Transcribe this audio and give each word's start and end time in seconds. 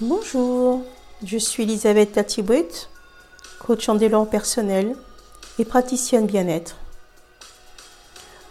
Bonjour, 0.00 0.84
je 1.24 1.38
suis 1.38 1.64
Elisabeth 1.64 2.12
Tatibouet, 2.12 2.68
coach 3.58 3.88
en 3.88 3.98
élan 3.98 4.26
personnel 4.26 4.94
et 5.58 5.64
praticienne 5.64 6.26
bien-être. 6.26 6.76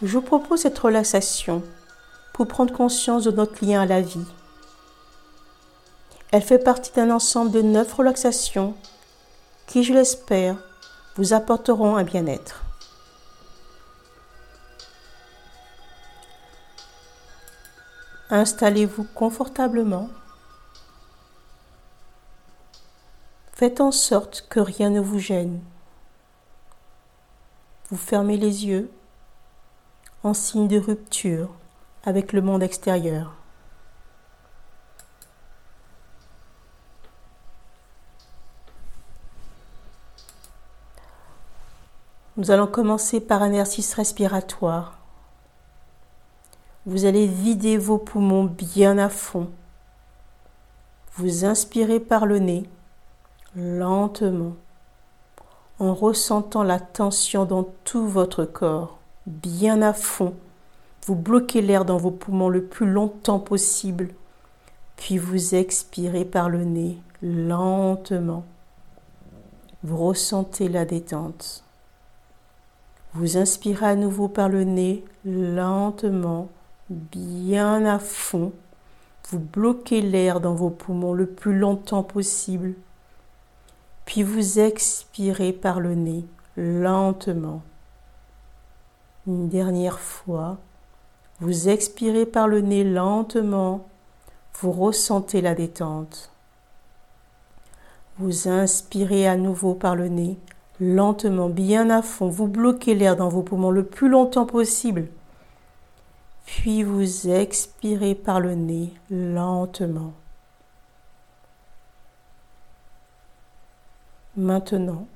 Je 0.02 0.12
vous 0.12 0.20
propose 0.20 0.60
cette 0.60 0.78
relaxation 0.78 1.62
pour 2.34 2.48
prendre 2.48 2.74
conscience 2.74 3.24
de 3.24 3.30
notre 3.30 3.64
lien 3.64 3.80
à 3.80 3.86
la 3.86 4.02
vie. 4.02 4.26
Elle 6.32 6.42
fait 6.42 6.58
partie 6.58 6.92
d'un 6.92 7.10
ensemble 7.10 7.50
de 7.50 7.62
neuf 7.62 7.94
relaxations 7.94 8.74
qui, 9.66 9.84
je 9.84 9.94
l'espère, 9.94 10.54
vous 11.16 11.32
apporteront 11.32 11.96
un 11.96 12.04
bien-être. 12.04 12.62
Installez-vous 18.28 19.06
confortablement. 19.14 20.10
Faites 23.58 23.80
en 23.80 23.90
sorte 23.90 24.46
que 24.48 24.60
rien 24.60 24.88
ne 24.88 25.00
vous 25.00 25.18
gêne. 25.18 25.60
Vous 27.90 27.96
fermez 27.96 28.36
les 28.36 28.66
yeux 28.66 28.88
en 30.22 30.32
signe 30.32 30.68
de 30.68 30.78
rupture 30.78 31.50
avec 32.04 32.32
le 32.32 32.40
monde 32.40 32.62
extérieur. 32.62 33.34
Nous 42.36 42.52
allons 42.52 42.68
commencer 42.68 43.20
par 43.20 43.42
un 43.42 43.50
exercice 43.50 43.92
respiratoire. 43.94 44.98
Vous 46.86 47.06
allez 47.06 47.26
vider 47.26 47.76
vos 47.76 47.98
poumons 47.98 48.44
bien 48.44 48.98
à 48.98 49.08
fond. 49.08 49.50
Vous 51.14 51.44
inspirez 51.44 51.98
par 51.98 52.24
le 52.24 52.38
nez, 52.38 52.68
lentement, 53.58 54.54
en 55.80 55.92
ressentant 55.92 56.62
la 56.62 56.78
tension 56.78 57.44
dans 57.44 57.66
tout 57.84 58.06
votre 58.06 58.44
corps, 58.44 58.98
bien 59.26 59.82
à 59.82 59.92
fond. 59.92 60.34
Vous 61.06 61.16
bloquez 61.16 61.60
l'air 61.60 61.84
dans 61.84 61.96
vos 61.96 62.10
poumons 62.10 62.48
le 62.48 62.62
plus 62.64 62.90
longtemps 62.90 63.40
possible, 63.40 64.10
puis 64.96 65.18
vous 65.18 65.54
expirez 65.54 66.24
par 66.24 66.48
le 66.48 66.64
nez, 66.64 66.98
lentement. 67.22 68.44
Vous 69.82 69.96
ressentez 69.96 70.68
la 70.68 70.84
détente. 70.84 71.64
Vous 73.14 73.36
inspirez 73.38 73.86
à 73.86 73.96
nouveau 73.96 74.28
par 74.28 74.48
le 74.48 74.64
nez, 74.64 75.04
lentement, 75.24 76.48
bien 76.90 77.86
à 77.86 77.98
fond. 77.98 78.52
Vous 79.30 79.38
bloquez 79.38 80.00
l'air 80.00 80.40
dans 80.40 80.54
vos 80.54 80.70
poumons 80.70 81.12
le 81.12 81.26
plus 81.26 81.58
longtemps 81.58 82.02
possible. 82.02 82.74
Puis 84.08 84.22
vous 84.22 84.58
expirez 84.58 85.52
par 85.52 85.80
le 85.80 85.94
nez, 85.94 86.24
lentement. 86.56 87.60
Une 89.26 89.50
dernière 89.50 90.00
fois, 90.00 90.56
vous 91.40 91.68
expirez 91.68 92.24
par 92.24 92.48
le 92.48 92.62
nez 92.62 92.84
lentement. 92.84 93.86
Vous 94.54 94.72
ressentez 94.72 95.42
la 95.42 95.54
détente. 95.54 96.32
Vous 98.16 98.48
inspirez 98.48 99.28
à 99.28 99.36
nouveau 99.36 99.74
par 99.74 99.94
le 99.94 100.08
nez, 100.08 100.38
lentement, 100.80 101.50
bien 101.50 101.90
à 101.90 102.00
fond. 102.00 102.30
Vous 102.30 102.48
bloquez 102.48 102.94
l'air 102.94 103.14
dans 103.14 103.28
vos 103.28 103.42
poumons 103.42 103.70
le 103.70 103.84
plus 103.84 104.08
longtemps 104.08 104.46
possible. 104.46 105.08
Puis 106.46 106.82
vous 106.82 107.28
expirez 107.28 108.14
par 108.14 108.40
le 108.40 108.54
nez 108.54 108.94
lentement. 109.10 110.14
Maintenant, 114.38 115.06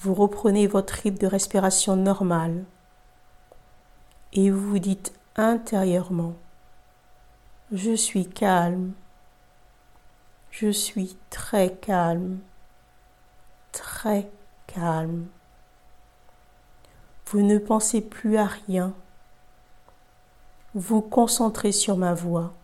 vous 0.00 0.12
reprenez 0.12 0.66
votre 0.66 0.92
rythme 0.92 1.16
de 1.16 1.26
respiration 1.26 1.96
normal 1.96 2.64
et 4.34 4.50
vous 4.50 4.68
vous 4.68 4.78
dites 4.78 5.18
intérieurement, 5.36 6.34
je 7.72 7.94
suis 7.94 8.28
calme, 8.28 8.92
je 10.50 10.70
suis 10.70 11.16
très 11.30 11.72
calme 11.72 12.40
très 13.76 14.30
calme. 14.66 15.26
Vous 17.26 17.42
ne 17.42 17.58
pensez 17.58 18.00
plus 18.00 18.38
à 18.38 18.46
rien. 18.46 18.94
Vous 20.74 21.02
concentrez 21.02 21.72
sur 21.72 21.98
ma 21.98 22.14
voix 22.14 22.54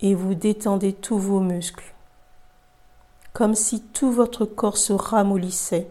et 0.00 0.14
vous 0.14 0.34
détendez 0.34 0.92
tous 0.92 1.18
vos 1.18 1.40
muscles, 1.40 1.95
comme 3.36 3.54
si 3.54 3.82
tout 3.82 4.10
votre 4.10 4.46
corps 4.46 4.78
se 4.78 4.94
ramollissait. 4.94 5.90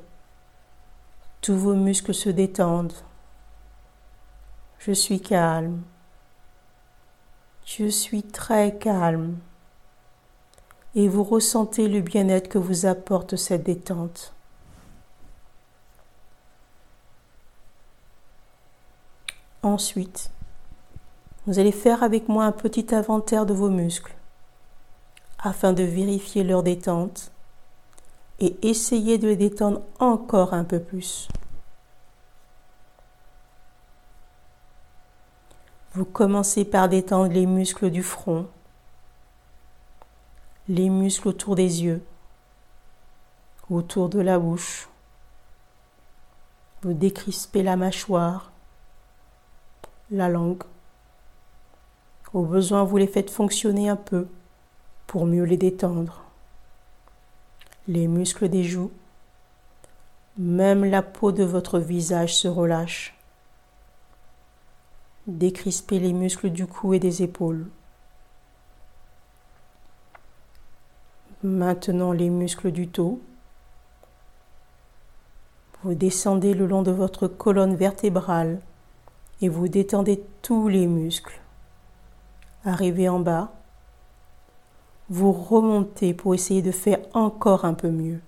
Tous 1.42 1.56
vos 1.56 1.76
muscles 1.76 2.16
se 2.16 2.32
détendent. 2.32 2.96
Je 4.80 4.92
suis 4.92 5.22
calme. 5.22 5.84
Je 7.64 7.86
suis 7.86 8.24
très 8.24 8.76
calme 8.76 9.38
et 10.96 11.08
vous 11.08 11.24
ressentez 11.24 11.88
le 11.88 12.02
bien-être 12.02 12.50
que 12.50 12.58
vous 12.58 12.88
apporte 12.88 13.36
cette 13.36 13.62
détente. 13.62 14.34
Ensuite, 19.62 20.32
vous 21.46 21.60
allez 21.60 21.72
faire 21.72 22.02
avec 22.02 22.28
moi 22.28 22.46
un 22.46 22.52
petit 22.52 22.88
inventaire 22.96 23.46
de 23.46 23.54
vos 23.54 23.70
muscles 23.70 24.16
afin 25.38 25.74
de 25.74 25.84
vérifier 25.84 26.44
leur 26.44 26.64
détente 26.64 27.32
et 28.40 28.58
essayer 28.68 29.18
de 29.18 29.28
les 29.28 29.36
détendre 29.36 29.82
encore 30.00 30.54
un 30.54 30.64
peu 30.64 30.80
plus. 30.80 31.28
Vous 35.94 36.04
commencez 36.04 36.66
par 36.66 36.90
détendre 36.90 37.32
les 37.32 37.46
muscles 37.46 37.90
du 37.90 38.04
front, 38.04 38.48
les 40.68 40.90
muscles 40.90 41.30
autour 41.30 41.56
des 41.56 41.84
yeux, 41.84 42.04
autour 43.70 44.10
de 44.10 44.20
la 44.20 44.38
bouche. 44.38 44.90
Vous 46.82 46.94
décrispez 46.94 47.64
la 47.64 47.78
mâchoire, 47.78 48.52
la 50.12 50.28
langue. 50.28 50.64
Au 52.34 52.44
besoin, 52.44 52.84
vous 52.84 52.98
les 52.98 53.08
faites 53.08 53.30
fonctionner 53.30 53.88
un 53.88 53.96
peu 53.96 54.28
pour 55.08 55.26
mieux 55.26 55.46
les 55.46 55.56
détendre. 55.56 56.25
Les 57.88 58.08
muscles 58.08 58.50
des 58.50 58.64
joues, 58.64 58.92
même 60.38 60.84
la 60.84 61.02
peau 61.02 61.32
de 61.32 61.44
votre 61.44 61.80
visage 61.80 62.36
se 62.36 62.48
relâche. 62.48 63.16
Décrispez 65.28 66.00
les 66.00 66.14
muscles 66.14 66.50
du 66.50 66.68
cou 66.68 66.94
et 66.94 67.00
des 67.00 67.24
épaules. 67.24 67.68
Maintenant 71.44 72.12
les 72.12 72.30
muscles 72.30 72.72
du 72.72 72.86
dos. 72.86 73.22
Vous 75.84 75.96
descendez 75.96 76.54
le 76.54 76.66
long 76.66 76.82
de 76.82 76.92
votre 76.92 77.28
colonne 77.28 77.76
vertébrale 77.76 78.60
et 79.42 79.50
vous 79.50 79.68
détendez 79.68 80.24
tous 80.42 80.68
les 80.68 80.88
muscles. 80.88 81.40
Arrivez 82.64 83.10
en 83.10 83.20
bas, 83.20 83.54
vous 85.10 85.32
remontez 85.32 86.14
pour 86.14 86.34
essayer 86.34 86.62
de 86.62 86.72
faire 86.72 87.00
encore 87.14 87.66
un 87.66 87.74
peu 87.74 87.90
mieux. 87.90 88.22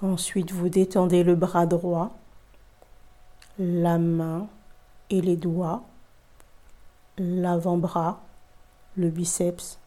Ensuite, 0.00 0.52
vous 0.52 0.68
détendez 0.68 1.24
le 1.24 1.34
bras 1.34 1.66
droit, 1.66 2.16
la 3.58 3.98
main 3.98 4.46
et 5.10 5.20
les 5.20 5.36
doigts 5.36 5.82
l'avant-bras, 7.18 8.20
le 8.96 9.10
biceps. 9.10 9.78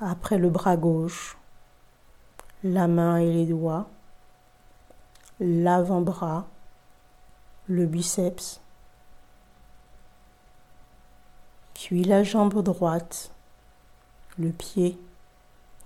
Après 0.00 0.38
le 0.38 0.50
bras 0.50 0.76
gauche, 0.76 1.36
la 2.62 2.88
main 2.88 3.18
et 3.18 3.32
les 3.32 3.46
doigts, 3.46 3.86
l'avant-bras, 5.40 6.46
le 7.68 7.86
biceps, 7.86 8.60
puis 11.74 12.04
la 12.04 12.22
jambe 12.22 12.62
droite, 12.62 13.30
le 14.38 14.50
pied, 14.50 14.98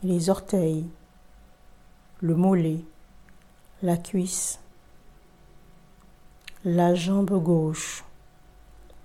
les 0.03 0.31
orteils, 0.31 0.89
le 2.21 2.35
mollet, 2.35 2.85
la 3.83 3.97
cuisse, 3.97 4.61
la 6.65 6.95
jambe 6.95 7.43
gauche, 7.43 8.05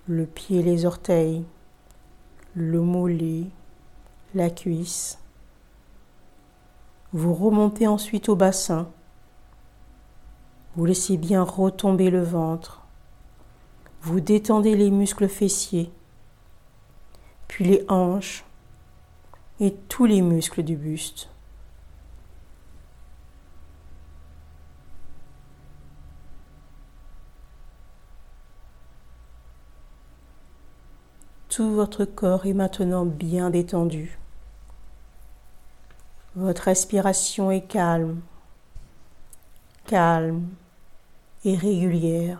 le 0.08 0.26
pied, 0.26 0.62
les 0.62 0.84
orteils, 0.84 1.44
le 2.54 2.80
mollet, 2.80 3.46
la 4.34 4.50
cuisse. 4.50 5.18
Vous 7.12 7.34
remontez 7.34 7.86
ensuite 7.86 8.28
au 8.28 8.36
bassin. 8.36 8.88
Vous 10.76 10.86
laissez 10.86 11.16
bien 11.16 11.44
retomber 11.44 12.10
le 12.10 12.22
ventre. 12.22 12.82
Vous 14.02 14.18
détendez 14.18 14.74
les 14.74 14.90
muscles 14.90 15.28
fessiers, 15.28 15.90
puis 17.46 17.64
les 17.64 17.84
hanches 17.88 18.44
et 19.60 19.72
tous 19.88 20.04
les 20.04 20.20
muscles 20.20 20.64
du 20.64 20.76
buste. 20.76 21.28
Tout 31.48 31.70
votre 31.70 32.04
corps 32.04 32.46
est 32.46 32.52
maintenant 32.52 33.04
bien 33.04 33.48
détendu. 33.48 34.18
Votre 36.34 36.64
respiration 36.64 37.52
est 37.52 37.60
calme, 37.60 38.20
calme 39.86 40.48
et 41.44 41.56
régulière. 41.56 42.38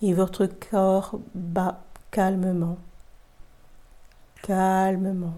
Et 0.00 0.14
votre 0.14 0.46
corps 0.46 1.18
bat 1.34 1.80
calmement, 2.10 2.78
calmement. 4.42 5.34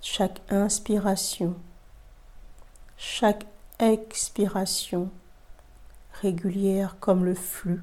Chaque 0.00 0.40
inspiration, 0.50 1.54
chaque 2.96 3.46
expiration 3.78 5.10
régulière 6.20 6.96
comme 7.00 7.24
le 7.24 7.34
flux 7.34 7.82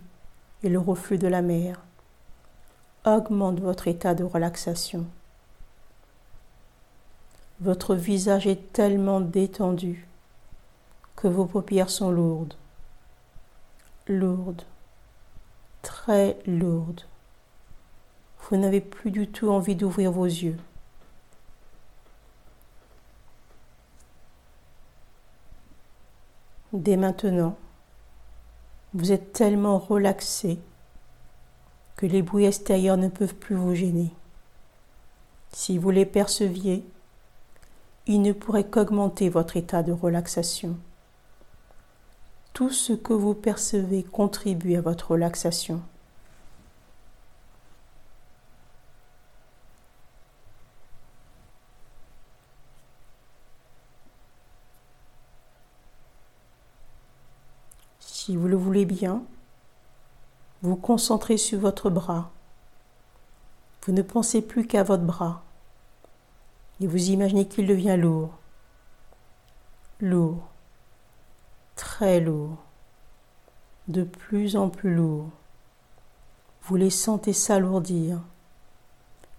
et 0.64 0.70
le 0.70 0.80
reflux 0.80 1.18
de 1.18 1.28
la 1.28 1.42
mer 1.42 1.80
augmente 3.06 3.60
votre 3.60 3.88
état 3.88 4.16
de 4.16 4.24
relaxation. 4.24 5.06
Votre 7.62 7.96
visage 7.96 8.48
est 8.48 8.74
tellement 8.74 9.22
détendu 9.22 10.08
vos 11.28 11.46
paupières 11.46 11.90
sont 11.90 12.12
lourdes, 12.12 12.56
lourdes, 14.08 14.64
très 15.82 16.38
lourdes. 16.46 17.04
Vous 18.50 18.58
n'avez 18.58 18.82
plus 18.82 19.12
du 19.12 19.28
tout 19.28 19.50
envie 19.50 19.76
d'ouvrir 19.76 20.12
vos 20.12 20.26
yeux. 20.26 20.58
Dès 26.74 26.98
maintenant, 26.98 27.56
vous 28.94 29.12
êtes 29.12 29.34
tellement 29.34 29.78
relaxé 29.78 30.60
que 31.96 32.06
les 32.06 32.22
bruits 32.22 32.46
extérieurs 32.46 32.98
ne 32.98 33.08
peuvent 33.08 33.36
plus 33.36 33.56
vous 33.56 33.74
gêner. 33.74 34.12
Si 35.54 35.78
vous 35.78 35.90
les 35.90 36.06
perceviez, 36.06 36.86
ils 38.08 38.22
ne 38.22 38.34
pourraient 38.34 38.68
qu'augmenter 38.68 39.30
votre 39.30 39.58
état 39.58 39.84
de 39.84 39.94
relaxation. 39.94 40.78
Tout 42.56 42.70
ce 42.70 42.94
que 42.94 43.12
vous 43.12 43.34
percevez 43.34 44.02
contribue 44.02 44.78
à 44.78 44.82
votre 44.82 45.12
relaxation. 45.12 45.82
Si 58.00 58.38
vous 58.38 58.48
le 58.48 58.56
voulez 58.56 58.86
bien, 58.86 59.22
vous 60.62 60.78
concentrez 60.78 61.36
sur 61.36 61.60
votre 61.60 61.90
bras. 61.90 62.32
Vous 63.84 63.92
ne 63.92 64.02
pensez 64.02 64.42
plus 64.42 64.66
qu'à 64.66 64.84
votre 64.84 65.04
bras. 65.04 65.44
Et 66.80 66.88
vous 66.88 67.10
imaginez 67.10 67.50
qu'il 67.50 67.68
devient 67.68 67.98
lourd. 68.00 68.30
Lourd. 70.00 70.55
Très 71.98 72.20
lourd. 72.20 72.58
De 73.88 74.04
plus 74.04 74.58
en 74.58 74.68
plus 74.68 74.94
lourd. 74.94 75.30
Vous 76.64 76.76
les 76.76 76.90
sentez 76.90 77.32
s'alourdir. 77.32 78.20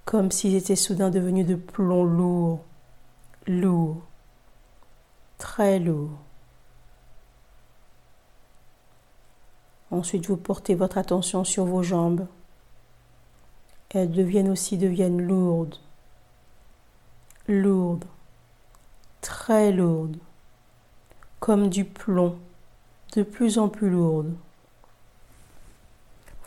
Comme 0.07 0.31
s'ils 0.31 0.55
étaient 0.55 0.75
soudain 0.75 1.11
devenus 1.11 1.47
de 1.47 1.55
plomb 1.55 2.05
lourd. 2.05 2.65
Lourd. 3.47 4.01
Très 5.37 5.79
lourd. 5.79 6.19
Ensuite, 9.91 10.27
vous 10.27 10.39
portez 10.39 10.75
votre 10.75 10.97
attention 10.97 11.45
sur 11.45 11.67
vos 11.67 11.83
jambes. 11.83 12.27
Elles 13.91 14.13
deviennent 14.13 14.49
aussi 14.49 14.79
deviennent 14.79 15.21
lourdes, 15.21 15.77
lourdes, 17.49 18.07
très 19.21 19.73
lourdes, 19.73 20.17
comme 21.41 21.69
du 21.69 21.85
plomb, 21.85 22.37
de 23.15 23.23
plus 23.23 23.59
en 23.59 23.69
plus 23.69 23.91
lourdes. 23.91 24.35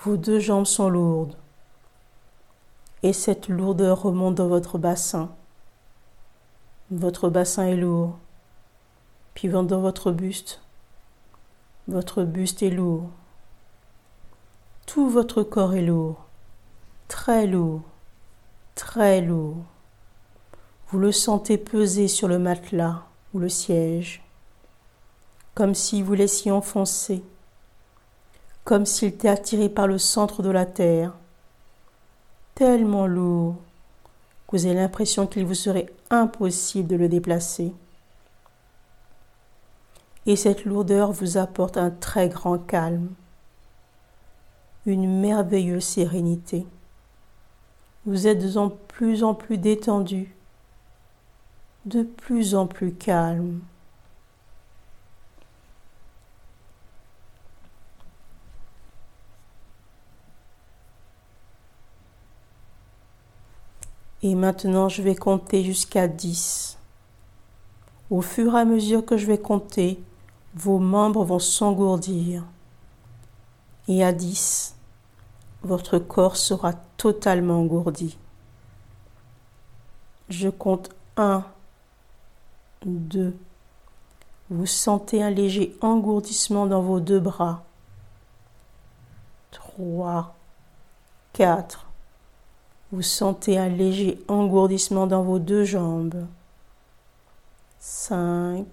Vos 0.03 0.17
deux 0.17 0.39
jambes 0.39 0.65
sont 0.65 0.89
lourdes 0.89 1.35
et 3.03 3.13
cette 3.13 3.47
lourdeur 3.47 4.01
remonte 4.01 4.35
dans 4.35 4.47
votre 4.47 4.77
bassin. 4.77 5.29
Votre 6.91 7.29
bassin 7.29 7.67
est 7.67 7.77
lourd, 7.77 8.17
puis 9.33 9.47
dans 9.47 9.63
votre 9.63 10.11
buste. 10.11 10.61
Votre 11.87 12.23
buste 12.23 12.61
est 12.63 12.69
lourd. 12.69 13.09
Tout 14.85 15.09
votre 15.09 15.43
corps 15.43 15.75
est 15.75 15.83
lourd, 15.83 16.25
très 17.07 17.45
lourd, 17.45 17.81
très 18.75 19.21
lourd. 19.21 19.57
Vous 20.89 20.97
le 20.99 21.11
sentez 21.11 21.57
peser 21.57 22.07
sur 22.07 22.27
le 22.27 22.39
matelas 22.39 23.03
ou 23.33 23.39
le 23.39 23.49
siège, 23.49 24.23
comme 25.59 25.75
si 25.75 26.01
vous 26.01 26.13
laissiez 26.13 26.51
enfoncer, 26.51 27.21
comme 28.63 28.85
s'il 28.85 29.09
était 29.09 29.27
attiré 29.27 29.67
par 29.67 29.87
le 29.87 29.97
centre 29.97 30.41
de 30.41 30.49
la 30.49 30.65
terre, 30.65 31.11
tellement 32.55 33.07
lourd 33.07 33.55
que 34.47 34.55
vous 34.55 34.65
avez 34.65 34.75
l'impression 34.75 35.27
qu'il 35.27 35.45
vous 35.45 35.55
serait 35.55 35.91
impossible 36.11 36.87
de 36.87 36.95
le 36.95 37.09
déplacer. 37.09 37.73
Et 40.25 40.37
cette 40.37 40.63
lourdeur 40.63 41.11
vous 41.11 41.37
apporte 41.37 41.75
un 41.75 41.89
très 41.91 42.29
grand 42.29 42.57
calme 42.57 43.09
une 44.85 45.19
merveilleuse 45.19 45.83
sérénité. 45.83 46.65
Vous 48.05 48.27
êtes 48.27 48.39
de 48.39 48.69
plus 48.87 49.25
en 49.25 49.33
plus 49.33 49.57
détendu, 49.57 50.33
de 51.85 52.03
plus 52.03 52.55
en 52.55 52.65
plus 52.65 52.93
calme. 52.93 53.59
Et 64.21 64.35
maintenant, 64.35 64.89
je 64.89 65.01
vais 65.01 65.15
compter 65.15 65.63
jusqu'à 65.63 66.07
10. 66.07 66.77
Au 68.09 68.21
fur 68.21 68.55
et 68.55 68.59
à 68.59 68.65
mesure 68.65 69.05
que 69.05 69.17
je 69.17 69.25
vais 69.25 69.37
compter, 69.37 70.01
vos 70.55 70.79
membres 70.79 71.23
vont 71.23 71.39
s'engourdir. 71.39 72.43
Et 73.87 74.03
à 74.03 74.11
10, 74.11 74.75
votre 75.63 75.99
corps 75.99 76.35
sera 76.35 76.73
totalement 76.97 77.61
engourdi. 77.61 78.17
Je 80.27 80.49
compte 80.49 80.89
1, 81.17 81.45
2. 82.85 83.35
Vous 84.49 84.65
sentez 84.65 85.23
un 85.23 85.29
léger 85.29 85.75
engourdissement 85.81 86.65
dans 86.65 86.81
vos 86.81 86.99
deux 86.99 87.19
bras. 87.19 87.63
3, 89.51 90.35
4. 91.33 91.88
Vous 92.91 93.01
sentez 93.01 93.57
un 93.57 93.69
léger 93.69 94.19
engourdissement 94.27 95.07
dans 95.07 95.23
vos 95.23 95.39
deux 95.39 95.63
jambes. 95.63 96.25
5, 97.79 98.65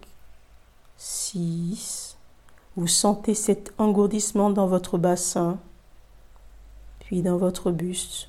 6. 0.96 2.16
Vous 2.76 2.86
sentez 2.86 3.34
cet 3.34 3.72
engourdissement 3.78 4.50
dans 4.50 4.66
votre 4.66 4.98
bassin 4.98 5.58
puis 7.06 7.22
dans 7.22 7.36
votre 7.36 7.70
buste. 7.70 8.28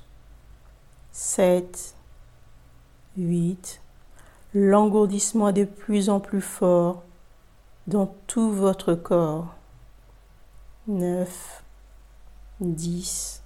7, 1.11 1.95
8. 3.17 3.81
L'engourdissement 4.53 5.49
est 5.49 5.53
de 5.53 5.65
plus 5.65 6.09
en 6.09 6.19
plus 6.19 6.41
fort 6.41 7.01
dans 7.87 8.13
tout 8.27 8.51
votre 8.51 8.93
corps. 8.93 9.47
9, 10.87 11.63
10. 12.61 13.41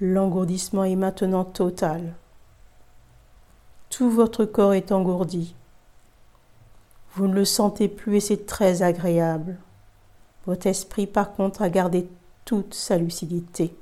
L'engourdissement 0.00 0.84
est 0.84 0.96
maintenant 0.96 1.44
total. 1.44 2.14
Tout 3.90 4.10
votre 4.10 4.44
corps 4.44 4.74
est 4.74 4.92
engourdi. 4.92 5.54
Vous 7.14 7.26
ne 7.26 7.34
le 7.34 7.44
sentez 7.44 7.88
plus 7.88 8.16
et 8.16 8.20
c'est 8.20 8.46
très 8.46 8.82
agréable. 8.82 9.56
Votre 10.46 10.66
esprit, 10.66 11.06
par 11.06 11.32
contre, 11.34 11.62
a 11.62 11.70
gardé 11.70 12.08
toute 12.44 12.74
sa 12.74 12.96
lucidité 12.96 13.74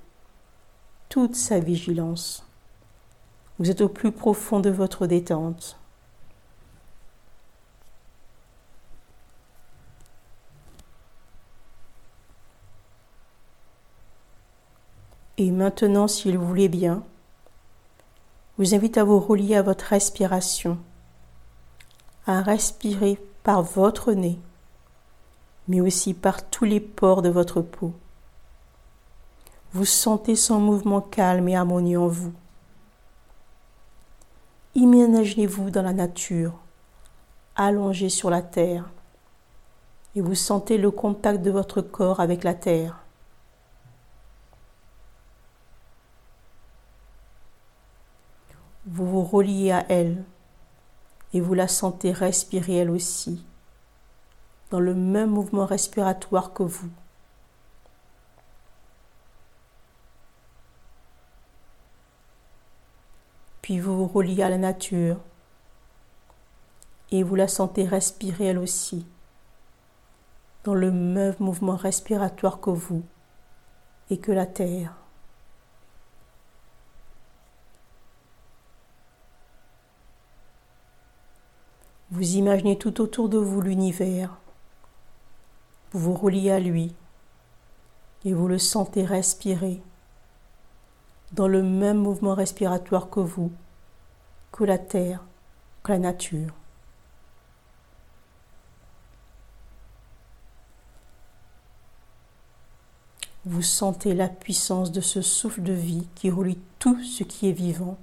toute 1.11 1.35
sa 1.35 1.59
vigilance. 1.59 2.47
Vous 3.59 3.69
êtes 3.69 3.81
au 3.81 3.88
plus 3.88 4.12
profond 4.12 4.61
de 4.61 4.71
votre 4.71 5.09
détente. 5.09 5.76
Et 15.40 15.50
maintenant, 15.52 16.06
s'il 16.06 16.37
vous 16.37 16.47
voulez 16.47 16.68
bien, 16.68 17.02
vous 18.59 18.75
invite 18.75 18.99
à 18.99 19.04
vous 19.04 19.18
relier 19.18 19.54
à 19.54 19.62
votre 19.62 19.87
respiration, 19.87 20.76
à 22.26 22.42
respirer 22.42 23.18
par 23.42 23.62
votre 23.62 24.12
nez, 24.12 24.38
mais 25.66 25.80
aussi 25.80 26.12
par 26.12 26.50
tous 26.50 26.66
les 26.66 26.78
pores 26.78 27.23
de 27.23 27.30
votre 27.30 27.62
peau. 27.62 27.94
Vous 29.73 29.87
sentez 29.87 30.37
son 30.37 30.61
mouvement 30.61 31.00
calme 31.00 31.49
et 31.49 31.56
harmonieux 31.56 32.00
en 32.00 32.09
vous. 32.09 32.35
Imaginez-vous 34.75 35.70
dans 35.70 35.80
la 35.80 35.94
nature, 35.94 36.52
allongé 37.56 38.11
sur 38.11 38.28
la 38.28 38.42
terre, 38.42 38.90
et 40.14 40.20
vous 40.20 40.35
sentez 40.35 40.76
le 40.76 40.90
contact 40.90 41.40
de 41.40 41.50
votre 41.50 41.80
corps 41.80 42.20
avec 42.20 42.44
la 42.44 42.52
terre. 42.52 42.99
Vous 48.92 49.06
vous 49.06 49.23
reliez 49.23 49.70
à 49.70 49.87
elle 49.88 50.25
et 51.32 51.40
vous 51.40 51.54
la 51.54 51.68
sentez 51.68 52.11
respirer 52.11 52.78
elle 52.78 52.90
aussi, 52.90 53.47
dans 54.70 54.80
le 54.80 54.97
même 54.97 55.30
mouvement 55.30 55.64
respiratoire 55.64 56.52
que 56.52 56.64
vous. 56.64 56.90
Puis 63.62 63.78
vous 63.78 63.97
vous 63.97 64.09
reliez 64.09 64.42
à 64.42 64.50
la 64.50 64.59
nature 64.59 65.18
et 67.12 67.23
vous 67.23 67.37
la 67.37 67.47
sentez 67.47 67.85
respirer 67.85 68.47
elle 68.47 68.59
aussi, 68.59 69.06
dans 70.64 70.75
le 70.75 70.90
même 70.90 71.37
mouvement 71.38 71.76
respiratoire 71.76 72.61
que 72.61 72.70
vous 72.70 73.04
et 74.11 74.18
que 74.18 74.32
la 74.32 74.47
terre. 74.47 75.00
Vous 82.12 82.35
imaginez 82.35 82.76
tout 82.76 83.00
autour 83.00 83.29
de 83.29 83.38
vous 83.38 83.61
l'univers. 83.61 84.37
Vous 85.93 86.00
vous 86.00 86.14
reliez 86.14 86.50
à 86.50 86.59
lui 86.59 86.93
et 88.25 88.35
vous 88.35 88.49
le 88.49 88.59
sentez 88.59 89.05
respirer 89.05 89.81
dans 91.33 91.47
le 91.47 91.62
même 91.62 91.99
mouvement 91.99 92.35
respiratoire 92.35 93.11
que 93.11 93.21
vous, 93.21 93.52
que 94.50 94.64
la 94.64 94.79
terre, 94.79 95.25
que 95.85 95.93
la 95.93 95.99
nature. 96.00 96.52
Vous 103.45 103.62
sentez 103.62 104.14
la 104.14 104.29
puissance 104.29 104.90
de 104.90 105.00
ce 105.00 105.23
souffle 105.23 105.62
de 105.62 105.73
vie 105.73 106.09
qui 106.17 106.29
relie 106.29 106.59
tout 106.81 107.00
ce 107.05 107.23
qui 107.23 107.49
est 107.49 107.52
vivant 107.52 107.97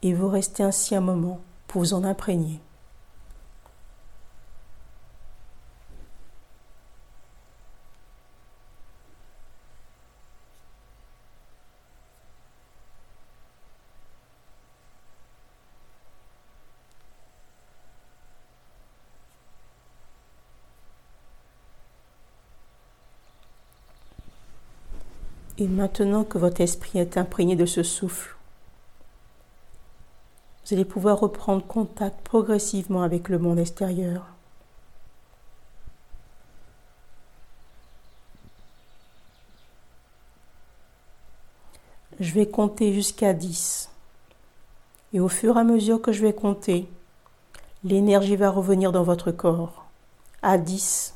et 0.00 0.14
vous 0.14 0.28
restez 0.28 0.62
ainsi 0.62 0.96
un 0.96 1.02
moment 1.02 1.40
vous 1.78 1.94
en 1.94 2.04
imprégner. 2.04 2.60
Et 25.58 25.68
maintenant 25.68 26.24
que 26.24 26.38
votre 26.38 26.60
esprit 26.60 26.98
est 26.98 27.16
imprégné 27.16 27.54
de 27.54 27.66
ce 27.66 27.84
souffle, 27.84 28.34
vous 30.72 30.78
allez 30.78 30.86
pouvoir 30.86 31.20
reprendre 31.20 31.66
contact 31.66 32.22
progressivement 32.22 33.02
avec 33.02 33.28
le 33.28 33.38
monde 33.38 33.58
extérieur. 33.58 34.24
Je 42.20 42.32
vais 42.32 42.46
compter 42.46 42.94
jusqu'à 42.94 43.34
10. 43.34 43.90
Et 45.12 45.20
au 45.20 45.28
fur 45.28 45.58
et 45.58 45.60
à 45.60 45.64
mesure 45.64 46.00
que 46.00 46.10
je 46.10 46.22
vais 46.22 46.32
compter, 46.32 46.88
l'énergie 47.84 48.36
va 48.36 48.48
revenir 48.48 48.92
dans 48.92 49.02
votre 49.02 49.30
corps. 49.30 49.84
À 50.40 50.56
10, 50.56 51.12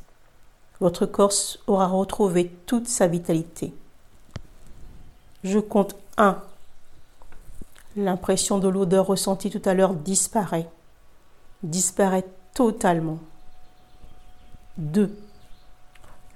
votre 0.81 1.07
corps 1.07 1.33
aura 1.67 1.87
retrouvé 1.87 2.55
toute 2.67 2.89
sa 2.89 3.07
vitalité. 3.07 3.73
Je 5.45 5.61
compte 5.61 5.97
1. 6.19 6.43
L'impression 7.97 8.59
de 8.59 8.69
l'odeur 8.69 9.07
ressentie 9.07 9.51
tout 9.51 9.63
à 9.65 9.73
l'heure 9.73 9.95
disparaît. 9.95 10.69
Disparaît 11.63 12.27
totalement. 12.53 13.19
2. 14.77 15.19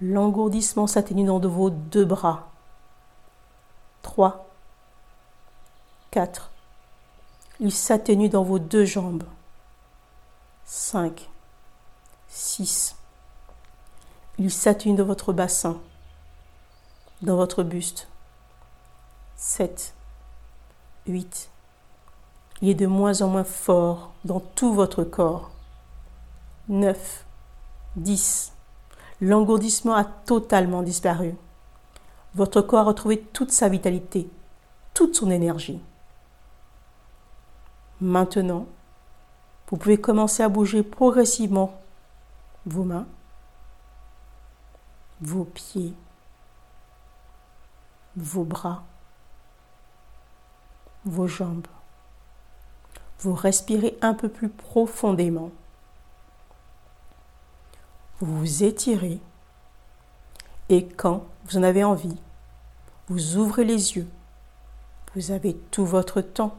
L'engourdissement 0.00 0.86
s'atténue 0.86 1.26
dans 1.26 1.38
de 1.38 1.48
vos 1.48 1.68
deux 1.68 2.06
bras. 2.06 2.50
3. 4.00 4.48
4. 6.10 6.50
Il 7.60 7.72
s'atténue 7.72 8.30
dans 8.30 8.42
vos 8.42 8.58
deux 8.58 8.86
jambes. 8.86 9.24
5. 10.64 11.28
6. 12.28 12.96
Il 14.38 14.50
s'atténue 14.50 14.96
dans 14.96 15.04
votre 15.04 15.34
bassin, 15.34 15.78
dans 17.20 17.36
votre 17.36 17.62
buste. 17.62 18.08
7. 19.36 19.94
8. 21.10 21.50
Il 22.62 22.68
est 22.68 22.74
de 22.74 22.86
moins 22.86 23.22
en 23.22 23.28
moins 23.28 23.44
fort 23.44 24.12
dans 24.24 24.40
tout 24.40 24.72
votre 24.72 25.04
corps. 25.04 25.50
9. 26.68 27.24
10. 27.96 28.52
L'engourdissement 29.20 29.94
a 29.94 30.04
totalement 30.04 30.82
disparu. 30.82 31.34
Votre 32.34 32.60
corps 32.60 32.80
a 32.80 32.84
retrouvé 32.84 33.20
toute 33.20 33.50
sa 33.50 33.68
vitalité, 33.68 34.30
toute 34.94 35.16
son 35.16 35.30
énergie. 35.30 35.80
Maintenant, 38.00 38.66
vous 39.68 39.76
pouvez 39.76 40.00
commencer 40.00 40.42
à 40.42 40.48
bouger 40.48 40.82
progressivement 40.82 41.80
vos 42.66 42.84
mains, 42.84 43.06
vos 45.20 45.44
pieds, 45.44 45.94
vos 48.16 48.44
bras, 48.44 48.84
vos 51.04 51.26
jambes. 51.26 51.66
Vous 53.20 53.34
respirez 53.34 53.98
un 54.00 54.14
peu 54.14 54.28
plus 54.28 54.48
profondément. 54.48 55.50
Vous 58.20 58.38
vous 58.38 58.64
étirez 58.64 59.20
et 60.68 60.86
quand 60.86 61.24
vous 61.44 61.58
en 61.58 61.64
avez 61.64 61.82
envie, 61.82 62.16
vous 63.08 63.36
ouvrez 63.36 63.64
les 63.64 63.96
yeux. 63.96 64.08
Vous 65.14 65.32
avez 65.32 65.56
tout 65.72 65.84
votre 65.84 66.20
temps. 66.20 66.56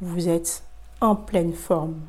Vous 0.00 0.28
êtes 0.28 0.64
en 1.00 1.14
pleine 1.14 1.52
forme. 1.52 2.00